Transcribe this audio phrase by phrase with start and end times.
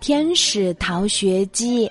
[0.00, 1.90] 天使逃学记。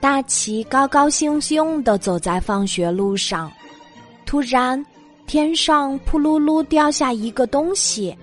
[0.00, 3.52] 大奇高高兴兴的走在放学路上，
[4.24, 4.84] 突然，
[5.26, 8.16] 天上扑噜噜掉下一个东西，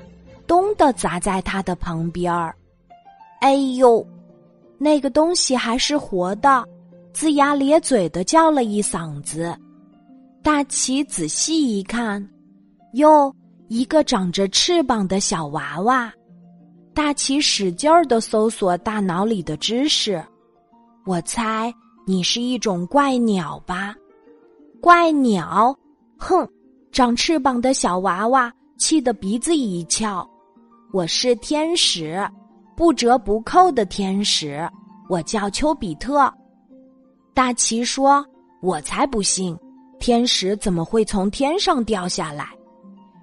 [0.48, 2.56] 咚的砸在他的旁边儿。
[3.42, 4.06] 哎呦！
[4.80, 6.64] 那个东西还是活的，
[7.14, 9.56] 龇牙咧嘴的叫了一嗓子。
[10.44, 12.28] 大奇仔细一看，
[12.94, 13.34] 哟，
[13.70, 16.12] 一个长着翅膀的小娃娃。
[16.98, 20.20] 大奇使劲儿的搜索大脑里的知识，
[21.06, 21.72] 我猜
[22.08, 23.94] 你是一种怪鸟吧？
[24.82, 25.78] 怪鸟？
[26.18, 26.50] 哼！
[26.92, 30.28] 长翅膀的小娃娃气得鼻子一翘。
[30.92, 32.28] 我是天使，
[32.76, 34.68] 不折不扣的天使。
[35.08, 36.34] 我叫丘比特。
[37.32, 38.26] 大奇说
[38.60, 39.56] ：“我才不信，
[40.00, 42.50] 天使怎么会从天上掉下来？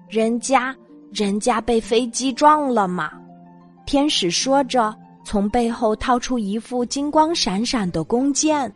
[0.07, 0.73] 人家，
[1.11, 3.11] 人家被飞机撞了吗？”
[3.85, 8.71] 天使说着，从背后掏出一副金光闪闪的弓箭，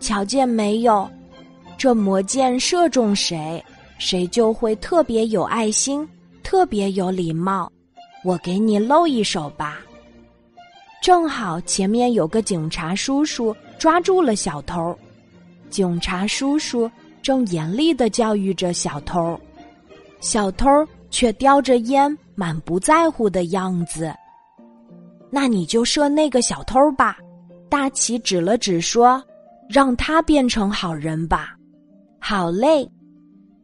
[0.00, 1.08] 瞧见没有？
[1.76, 3.62] 这魔箭射中谁，
[3.98, 6.06] 谁就会特别有爱心，
[6.42, 7.70] 特别有礼貌。
[8.24, 9.78] 我给你露一手吧。
[11.02, 14.94] 正好前面有个警察叔叔抓住了小偷，
[15.70, 16.90] 警察叔叔
[17.22, 19.38] 正严厉的教育着小偷，
[20.20, 20.68] 小偷
[21.10, 24.12] 却叼着烟，满不在乎的样子。
[25.30, 27.16] 那你就射那个小偷吧，
[27.68, 29.22] 大奇指了指说
[29.70, 31.54] ：“让他变成好人吧。”
[32.18, 32.90] 好嘞，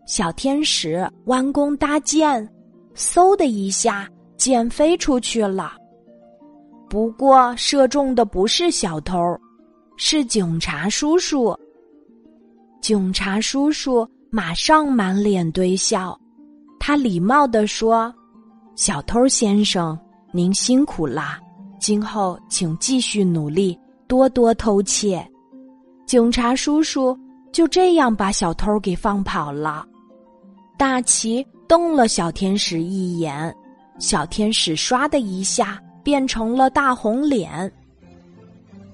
[0.06, 2.48] 小天使弯弓搭箭，
[2.94, 5.72] 嗖的一下，箭飞出去了。
[6.88, 9.18] 不过射中的不是小偷，
[9.96, 11.54] 是警察叔叔。
[12.80, 16.16] 警察叔叔马上满脸堆笑，
[16.78, 18.14] 他礼貌地说
[18.76, 19.98] ：“小偷先生，
[20.32, 21.40] 您辛苦啦。”
[21.78, 25.26] 今后请继续努力，多多偷窃。
[26.06, 27.16] 警察叔叔
[27.52, 29.84] 就这样把小偷给放跑了。
[30.78, 33.54] 大奇瞪了小天使一眼，
[33.98, 37.70] 小天使唰的一下变成了大红脸。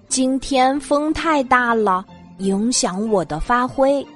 [0.08, 2.04] 今天风太大了，
[2.38, 4.06] 影响我的发挥。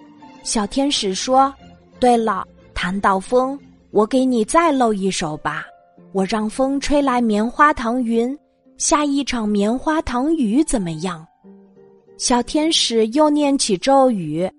[0.43, 1.53] 小天使说
[1.99, 3.59] ：“对了，谈到风，
[3.91, 5.65] 我给你再露一手吧。
[6.13, 8.37] 我让风吹来棉花糖云。”
[8.79, 11.27] 下一场棉花糖雨怎么样？
[12.19, 14.51] 小天使又念起咒语，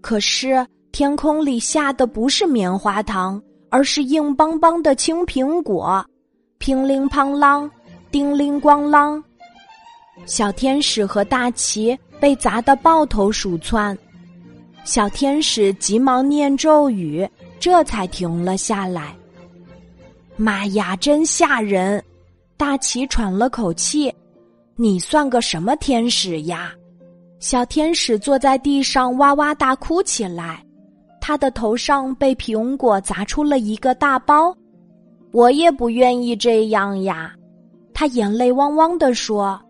[0.00, 6.04] 可是天空里下的不是棉花糖，而是硬邦邦的青苹果。
[6.58, 7.70] 乒铃乓啷，
[8.10, 9.22] 叮铃咣啷，
[10.24, 13.96] 小天使和大奇被砸得抱头鼠窜。
[14.84, 17.28] 小天使急忙念咒语，
[17.60, 19.14] 这才停了下来。
[20.34, 22.02] 妈呀，真吓人！
[22.56, 24.12] 大奇喘了口气
[24.76, 26.72] ：“你算个什么天使呀？”
[27.38, 30.64] 小天使坐在地上哇哇大哭起来，
[31.20, 34.56] 他的头上被苹果砸出了一个大包。
[35.32, 37.34] 我也不愿意这样呀，
[37.92, 39.60] 他眼泪汪汪地说：“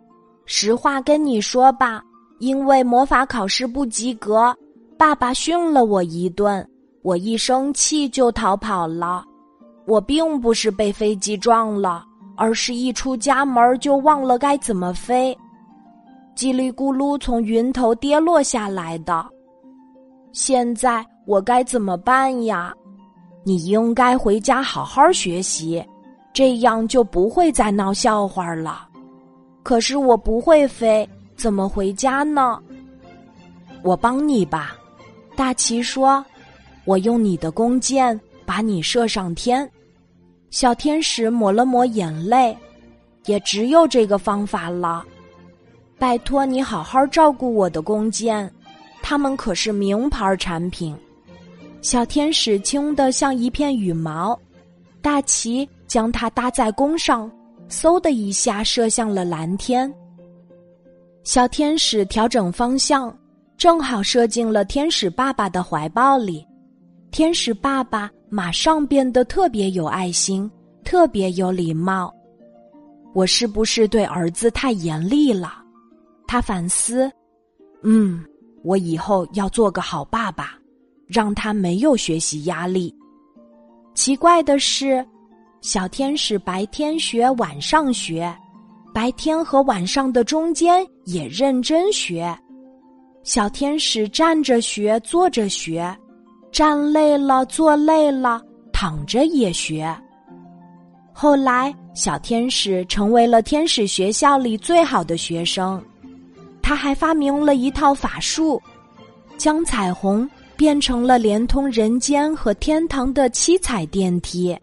[0.46, 2.00] 实话跟你说吧，
[2.38, 4.56] 因为魔法考试不及格，
[4.96, 6.64] 爸爸训了我一顿，
[7.02, 9.24] 我一生气就逃跑了。
[9.86, 12.04] 我并不是被飞机撞了。”
[12.36, 15.36] 而是一出家门就忘了该怎么飞，
[16.36, 19.26] 叽里咕噜从云头跌落下来的。
[20.32, 22.72] 现在我该怎么办呀？
[23.42, 25.84] 你应该回家好好学习，
[26.32, 28.86] 这样就不会再闹笑话了。
[29.62, 32.60] 可是我不会飞，怎么回家呢？
[33.82, 34.76] 我帮你吧，
[35.36, 36.24] 大奇说
[36.84, 39.68] ：“我用你的弓箭把你射上天。”
[40.50, 42.56] 小天使抹了抹眼泪，
[43.26, 45.04] 也只有这个方法了。
[45.98, 48.50] 拜托你好好照顾我的弓箭，
[49.02, 50.96] 它们可是名牌产品。
[51.82, 54.38] 小天使轻得像一片羽毛，
[55.00, 57.30] 大旗将它搭在弓上，
[57.68, 59.92] 嗖的一下射向了蓝天。
[61.22, 63.16] 小天使调整方向，
[63.56, 66.46] 正好射进了天使爸爸的怀抱里。
[67.10, 68.10] 天使爸爸。
[68.36, 70.50] 马上变得特别有爱心，
[70.84, 72.14] 特别有礼貌。
[73.14, 75.54] 我是不是对儿子太严厉了？
[76.28, 77.10] 他反思。
[77.82, 78.22] 嗯，
[78.62, 80.50] 我以后要做个好爸爸，
[81.06, 82.94] 让他没有学习压力。
[83.94, 85.02] 奇怪的是，
[85.62, 88.30] 小天使白天学，晚上学，
[88.92, 92.38] 白天和晚上的中间也认真学。
[93.22, 95.96] 小天使站着学，坐着学。
[96.56, 98.40] 站累了，坐累了，
[98.72, 99.94] 躺着也学。
[101.12, 105.84] 后来，小天使成为了天使学校里最好的学生。
[106.62, 108.58] 他还发明了一套法术，
[109.36, 110.26] 将彩虹
[110.56, 114.58] 变成了连通人间和天堂的七彩电梯。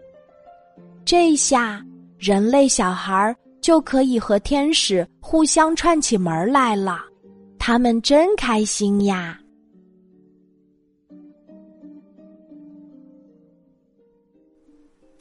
[1.06, 1.80] 这下，
[2.18, 7.01] 人类小孩就可以和天使互相串起门来了。
[7.60, 9.38] 他们真开心呀！